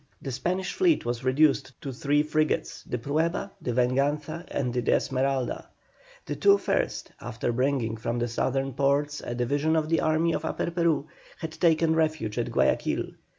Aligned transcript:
The 0.19 0.31
Spanish 0.31 0.73
fleet 0.73 1.05
was 1.05 1.23
reduced 1.23 1.79
to 1.83 1.93
three 1.93 2.23
frigates, 2.23 2.81
the 2.85 2.97
Prueba, 2.97 3.51
the 3.61 3.71
Venganza, 3.71 4.45
and 4.49 4.73
the 4.73 4.81
Esmeralda. 4.95 5.69
The 6.25 6.35
two 6.35 6.57
first, 6.57 7.11
after 7.21 7.51
bringing 7.51 7.97
from 7.97 8.17
the 8.17 8.27
southern 8.27 8.73
ports 8.73 9.21
a 9.23 9.35
division 9.35 9.75
of 9.75 9.89
the 9.89 10.01
army 10.01 10.33
of 10.33 10.43
Upper 10.43 10.71
Peru, 10.71 11.05
had 11.37 11.51
taken 11.51 11.93
refuge 11.95 12.39
at 12.39 12.49
Guayaquil. 12.51 13.11